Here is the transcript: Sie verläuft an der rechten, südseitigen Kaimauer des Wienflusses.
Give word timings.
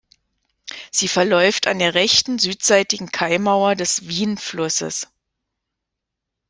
Sie 0.89 1.07
verläuft 1.07 1.67
an 1.67 1.77
der 1.77 1.93
rechten, 1.93 2.39
südseitigen 2.39 3.11
Kaimauer 3.11 3.75
des 3.75 4.07
Wienflusses. 4.07 5.09